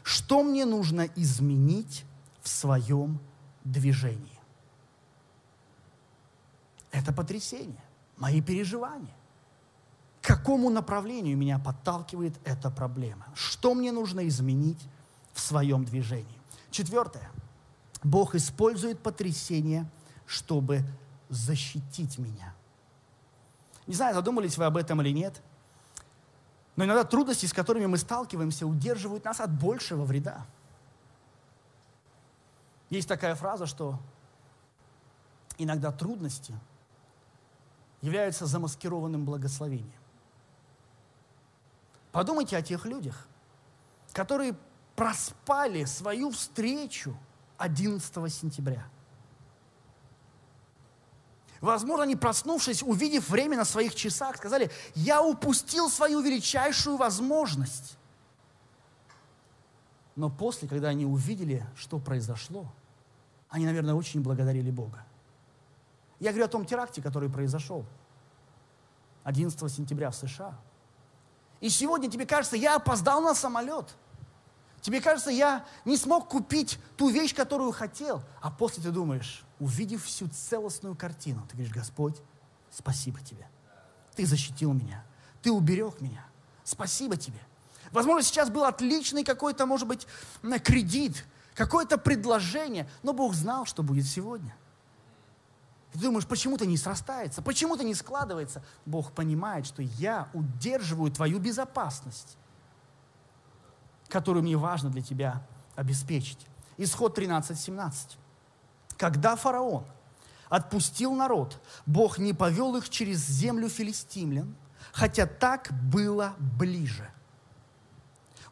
[0.04, 2.06] Что мне нужно изменить
[2.42, 3.20] в своем
[3.64, 4.40] движении?
[6.92, 7.84] Это потрясение,
[8.18, 9.16] мои переживания.
[10.22, 13.28] К какому направлению меня подталкивает эта проблема?
[13.36, 14.82] Что мне нужно изменить
[15.34, 16.40] в своем движении?
[16.72, 17.30] Четвертое.
[18.04, 19.90] Бог использует потрясение,
[20.26, 20.84] чтобы
[21.30, 22.54] защитить меня.
[23.88, 25.42] Не знаю, задумались вы об этом или нет,
[26.76, 30.46] но иногда трудности, с которыми мы сталкиваемся, удерживают нас от большего вреда.
[32.90, 34.00] Есть такая фраза, что
[35.58, 36.54] иногда трудности
[38.02, 39.92] являются замаскированным благословением.
[42.12, 43.28] Подумайте о тех людях,
[44.14, 44.56] которые
[44.96, 47.18] проспали свою встречу
[47.58, 48.88] 11 сентября–
[51.62, 57.98] Возможно, они, проснувшись, увидев время на своих часах, сказали, я упустил свою величайшую возможность.
[60.15, 62.72] Но после, когда они увидели, что произошло,
[63.50, 65.06] они, наверное, очень благодарили Бога.
[66.20, 67.86] Я говорю о том теракте, который произошел
[69.24, 70.58] 11 сентября в США.
[71.62, 73.96] И сегодня тебе кажется, я опоздал на самолет–
[74.86, 78.21] Тебе кажется, я не смог купить ту вещь, которую хотел.
[78.39, 82.21] А после ты думаешь, увидев всю целостную картину, ты говоришь, Господь,
[82.69, 83.50] спасибо тебе.
[84.15, 85.04] Ты защитил меня.
[85.41, 86.24] Ты уберег меня.
[86.63, 87.39] Спасибо тебе.
[87.89, 90.06] Возможно, сейчас был отличный какой-то, может быть,
[90.63, 94.56] кредит, какое-то предложение, но Бог знал, что будет сегодня.
[95.93, 98.63] Ты думаешь, почему-то не срастается, почему-то не складывается.
[98.86, 102.38] Бог понимает, что я удерживаю твою безопасность
[104.08, 106.46] которую мне важно для тебя обеспечить.
[106.78, 108.18] Исход 13.17.
[108.98, 109.86] Когда фараон
[110.50, 114.56] отпустил народ, Бог не повел их через землю филистимлян,
[114.91, 117.10] хотя так было ближе.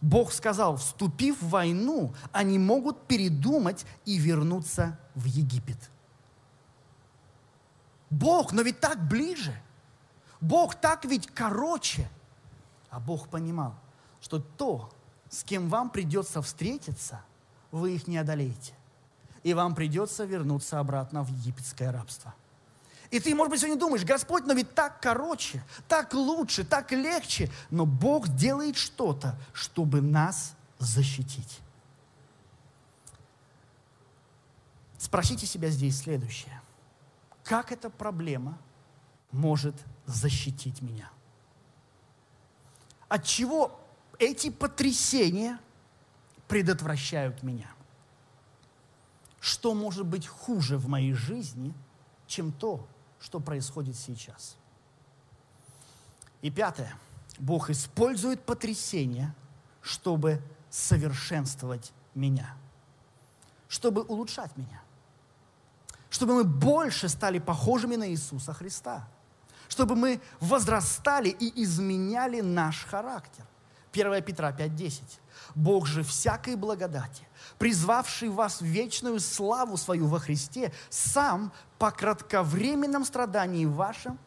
[0.01, 5.89] Бог сказал, вступив в войну, они могут передумать и вернуться в Египет.
[8.09, 9.57] Бог, но ведь так ближе.
[10.41, 12.09] Бог так ведь короче.
[12.89, 13.75] А Бог понимал,
[14.19, 14.91] что то,
[15.33, 17.21] с кем вам придется встретиться,
[17.71, 18.73] вы их не одолеете.
[19.41, 22.33] И вам придется вернуться обратно в египетское рабство.
[23.09, 27.51] И ты, может быть, сегодня думаешь, Господь, но ведь так короче, так лучше, так легче.
[27.71, 31.59] Но Бог делает что-то, чтобы нас защитить.
[34.97, 36.61] Спросите себя здесь следующее.
[37.43, 38.57] Как эта проблема
[39.31, 39.75] может
[40.05, 41.09] защитить меня?
[43.09, 43.82] От чего
[44.19, 45.59] эти потрясения
[46.47, 47.69] предотвращают меня.
[49.39, 51.73] Что может быть хуже в моей жизни,
[52.27, 52.87] чем то,
[53.19, 54.55] что происходит сейчас?
[56.41, 56.93] И пятое.
[57.39, 59.35] Бог использует потрясения,
[59.81, 62.55] чтобы совершенствовать меня,
[63.67, 64.81] чтобы улучшать меня,
[66.09, 69.07] чтобы мы больше стали похожими на Иисуса Христа,
[69.67, 73.45] чтобы мы возрастали и изменяли наш характер.
[73.93, 75.01] 1 Петра 5.10.
[75.55, 77.27] Бог же всякой благодати,
[77.57, 84.17] призвавший вас в вечную славу свою во Христе, сам по кратковременном страдании вашем,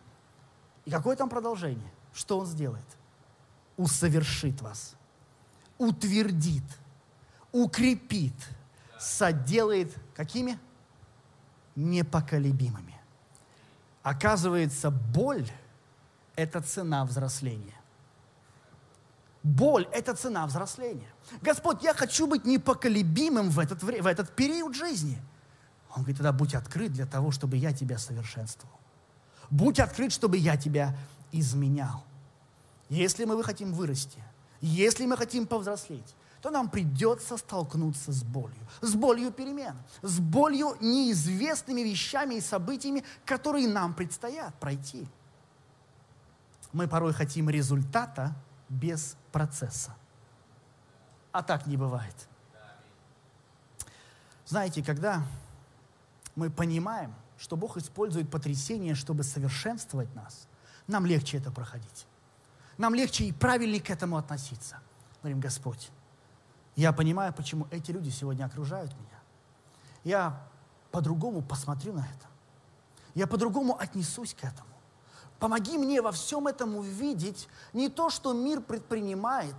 [0.85, 1.91] и какое там продолжение?
[2.15, 2.87] Что Он сделает?
[3.77, 4.95] Усовершит вас,
[5.79, 6.65] утвердит,
[7.53, 8.35] укрепит,
[8.99, 10.59] соделает какими?
[11.75, 12.95] Непоколебимыми.
[14.03, 15.51] Оказывается, боль–
[16.37, 17.76] это цена взросления.
[19.47, 21.07] Боль– это цена взросления.
[21.41, 25.23] Господь, я хочу быть непоколебимым в этот, в этот период жизни.
[25.91, 28.77] Он говорит, тогда будь открыт для того, чтобы я тебя совершенствовал.
[29.49, 30.99] Будь открыт, чтобы я тебя
[31.31, 32.03] изменял.
[32.89, 34.21] Если мы хотим вырасти,
[34.61, 38.67] если мы хотим повзрослеть, то нам придется столкнуться с болью.
[38.81, 45.07] С болью перемен, с болью неизвестными вещами и событиями, которые нам предстоят пройти.
[46.73, 48.35] Мы порой хотим результата,
[48.69, 49.95] без процесса.
[51.33, 52.29] А так не бывает.
[54.47, 55.23] Знаете, когда
[56.35, 60.47] мы понимаем, что Бог использует потрясение, чтобы совершенствовать нас,
[60.87, 62.07] нам легче это проходить.
[62.79, 64.81] Нам легче и правильнее к этому относиться.
[65.23, 65.91] Говорим, Господь,
[66.77, 69.19] я понимаю, почему эти люди сегодня окружают меня.
[70.05, 70.41] Я
[70.93, 72.27] по-другому посмотрю на это.
[73.15, 74.76] Я по-другому отнесусь к этому.
[75.39, 79.55] Помоги мне во всем этом увидеть не то, что мир предпринимает,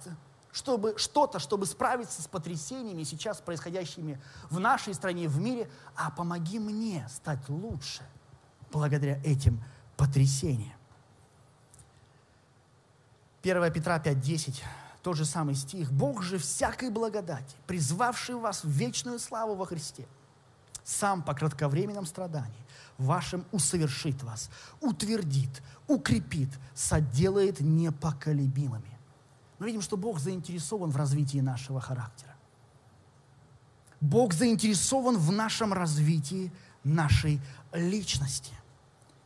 [0.51, 4.19] чтобы что-то, чтобы справиться с потрясениями, сейчас происходящими
[4.49, 8.01] в нашей стране, в мире, а помоги мне стать лучше
[8.71, 9.63] благодаря этим
[9.95, 10.73] потрясениям.
[13.43, 14.63] 1 Петра 5.10,
[15.03, 15.91] тот же самый стих.
[15.91, 20.07] «Бог же всякой благодати, призвавший вас в вечную славу во Христе,
[20.83, 22.65] сам по кратковременном страдании,
[22.97, 24.49] вашим усовершит вас,
[24.81, 28.97] утвердит, укрепит, соделает непоколебимыми.
[29.59, 32.35] Мы видим, что Бог заинтересован в развитии нашего характера.
[33.99, 36.51] Бог заинтересован в нашем развитии
[36.83, 37.41] нашей
[37.73, 38.53] личности.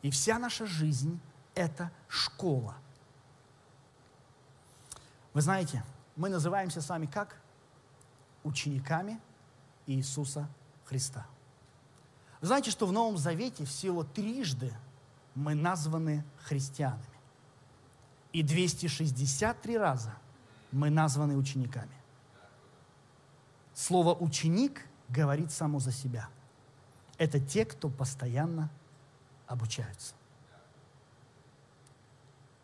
[0.01, 1.19] И вся наша жизнь–
[1.55, 2.76] это школа.
[5.34, 5.84] Вы знаете,
[6.15, 7.38] мы называемся с вами как?
[8.43, 9.19] Учениками
[9.86, 10.49] Иисуса
[10.86, 11.26] Христа.
[12.41, 14.73] Вы знаете, что в Новом Завете всего трижды
[15.35, 17.05] мы названы христианами.
[18.33, 20.15] И 263 раза
[20.71, 21.91] мы названы учениками.
[23.73, 26.29] Слово «ученик» говорит само за себя.
[27.17, 28.69] Это те, кто постоянно
[29.47, 30.15] обучаются.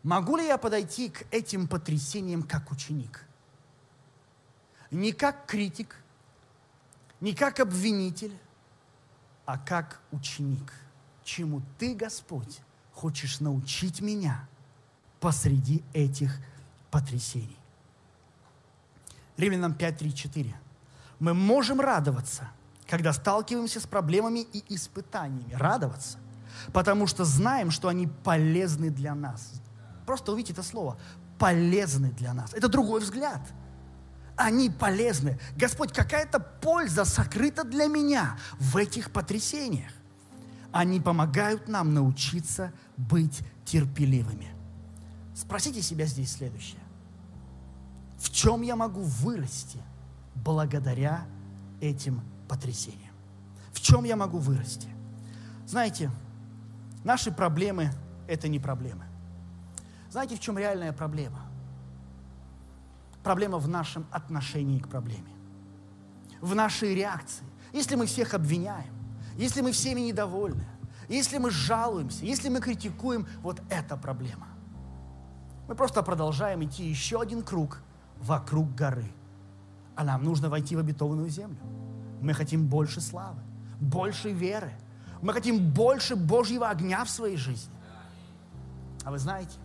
[0.02, 3.24] Могу ли я подойти к этим потрясениям как ученик?
[4.90, 5.96] Не как критик,
[7.20, 8.36] не как обвинитель,
[9.48, 10.74] а как ученик,
[11.24, 12.60] чему ты, Господь,
[12.92, 14.46] хочешь научить меня
[15.20, 16.38] посреди этих
[16.90, 17.56] потрясений.
[19.38, 20.54] Римлянам 5, 3, 4.
[21.20, 22.50] Мы можем радоваться,
[22.86, 25.54] когда сталкиваемся с проблемами и испытаниями.
[25.54, 26.18] Радоваться,
[26.74, 29.62] потому что знаем, что они полезны для нас.
[30.04, 30.98] Просто увидите это слово.
[31.38, 32.52] Полезны для нас.
[32.52, 33.40] Это другой взгляд–
[34.38, 35.38] они полезны.
[35.56, 39.90] Господь, какая-то польза сокрыта для меня в этих потрясениях.
[40.70, 44.48] Они помогают нам научиться быть терпеливыми.
[45.34, 46.80] Спросите себя здесь следующее.
[48.18, 49.80] В чем я могу вырасти
[50.34, 51.26] благодаря
[51.80, 53.14] этим потрясениям?
[53.72, 54.88] В чем я могу вырасти?
[55.66, 56.10] Знаете,
[57.04, 57.90] наши проблемы–
[58.28, 59.04] это не проблемы.
[60.10, 61.47] Знаете, в чем реальная проблема?
[63.22, 65.32] Проблема в нашем отношении к проблеме,
[66.40, 67.44] в нашей реакции.
[67.72, 68.94] Если мы всех обвиняем,
[69.36, 70.64] если мы всеми недовольны,
[71.08, 74.48] если мы жалуемся, если мы критикуем, вот это проблема.
[75.68, 77.82] Мы просто продолжаем идти еще один круг
[78.20, 79.10] вокруг горы.
[79.96, 81.58] А нам нужно войти в обетованную землю.
[82.20, 83.40] Мы хотим больше славы,
[83.80, 84.72] больше веры.
[85.20, 87.74] Мы хотим больше Божьего огня в своей жизни.
[89.04, 89.58] А вы знаете,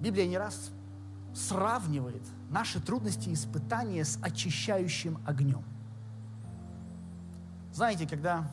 [0.00, 0.70] Библия не раз
[1.36, 5.62] сравнивает наши трудности и испытания с очищающим огнем.
[7.72, 8.50] Знаете, когда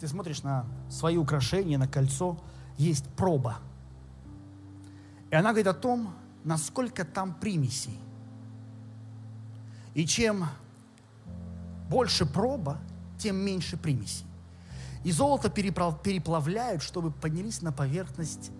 [0.00, 2.36] ты смотришь на свои украшения, на кольцо,
[2.76, 3.58] есть проба.
[5.30, 6.12] И она говорит о том,
[6.42, 7.98] насколько там примесей.
[9.94, 10.46] И чем
[11.88, 12.78] больше проба,
[13.16, 14.26] тем меньше примесей.
[15.04, 18.50] И золото переплавляют, чтобы поднялись на поверхность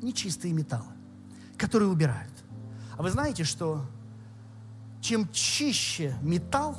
[0.00, 0.92] нечистые металлы,
[1.56, 2.32] которые убирают.
[3.02, 3.84] А вы знаете, что
[5.00, 6.76] чем чище металл,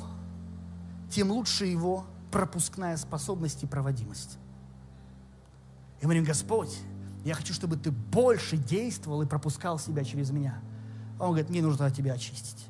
[1.10, 4.38] тем лучше его пропускная способность и проводимость.
[6.00, 6.78] И мы говорим, Господь,
[7.26, 10.62] я хочу, чтобы ты больше действовал и пропускал себя через меня.
[11.18, 12.68] А он говорит, мне нужно тебя очистить.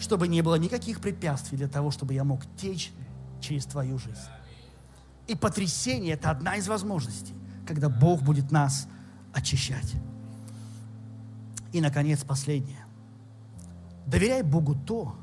[0.00, 2.90] Чтобы не было никаких препятствий для того, чтобы я мог течь
[3.40, 4.28] через твою жизнь.
[5.28, 8.88] И потрясение– это одна из возможностей, когда Бог будет нас
[9.32, 9.94] очищать.
[11.72, 12.84] И, наконец, последнее.
[14.06, 15.16] Доверяй Богу то,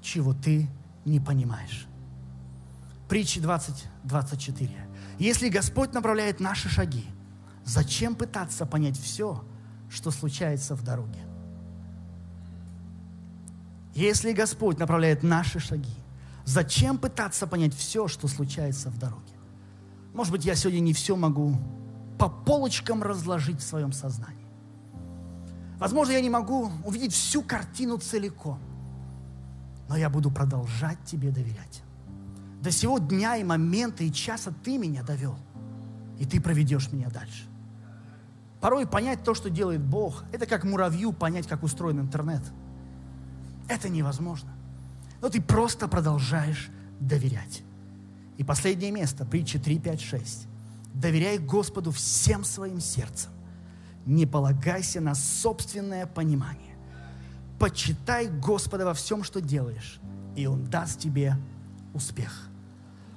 [0.00, 0.68] чего ты
[1.04, 1.86] не понимаешь.
[3.08, 4.70] Притчи 20, 24.
[5.18, 7.04] Если Господь направляет наши шаги,
[7.64, 9.44] зачем пытаться понять все,
[9.90, 11.20] что случается в дороге?
[13.94, 15.94] Если Господь направляет наши шаги,
[16.44, 19.34] зачем пытаться понять все, что случается в дороге?
[20.14, 21.56] Может быть, я сегодня не все могу
[22.18, 24.41] по полочкам разложить в своем сознании.
[25.82, 28.60] Возможно, я не могу увидеть всю картину целиком,
[29.88, 31.82] но я буду продолжать тебе доверять.
[32.62, 35.36] До сего дня и момента и часа ты меня довел,
[36.20, 37.48] и ты проведешь меня дальше.
[38.60, 42.42] Порой понять то, что делает Бог, это как муравью понять, как устроен интернет.
[43.66, 44.52] Это невозможно.
[45.20, 46.70] Но ты просто продолжаешь
[47.00, 47.64] доверять.
[48.36, 50.46] И последнее место, притча 3, 5, 6.
[50.94, 53.31] Доверяй Господу всем своим сердцем.
[54.06, 56.76] Не полагайся на собственное понимание.
[57.58, 60.00] Почитай Господа во всем, что делаешь,
[60.36, 61.36] и Он даст тебе
[61.94, 62.48] успех.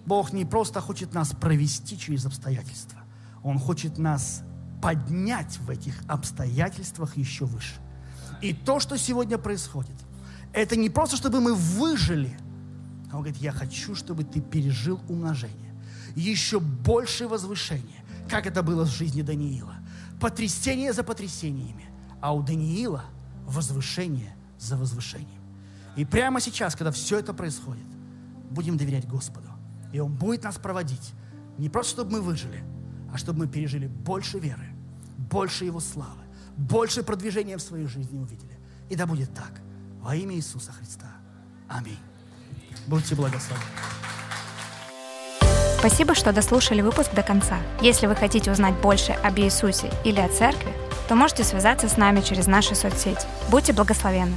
[0.06, 3.00] Бог не просто хочет нас провести через обстоятельства.
[3.44, 4.44] Он хочет нас
[4.82, 7.76] поднять в этих обстоятельствах еще выше.
[8.42, 9.96] И то, что сегодня происходит,
[10.54, 12.38] это не просто, чтобы мы выжили,
[13.06, 15.74] он говорит, я хочу, чтобы ты пережил умножение,
[16.16, 19.76] еще большее возвышение, как это было в жизни Даниила.
[20.20, 21.86] Потрясение за потрясениями,
[22.22, 23.06] а у Даниила
[23.46, 25.42] возвышение за возвышением.
[25.96, 27.86] И прямо сейчас, когда все это происходит,
[28.50, 29.48] будем доверять Господу.
[29.94, 31.14] И Он будет нас проводить.
[31.58, 32.64] Не просто, чтобы мы выжили,
[33.14, 34.68] а чтобы мы пережили больше веры,
[35.18, 36.24] больше Его славы,
[36.58, 38.60] больше продвижения в своей жизни увидели.
[38.90, 39.62] И да будет так.
[40.02, 41.08] Во имя Иисуса Христа.
[41.68, 42.00] Аминь.
[42.88, 43.64] Будьте благословены.
[45.88, 47.58] Спасибо, что дослушали выпуск до конца.
[47.80, 50.74] Если вы хотите узнать больше об Иисусе или о церкви,
[51.08, 53.28] то можете связаться с нами через наши соцсети.
[53.52, 54.36] Будьте благословенны!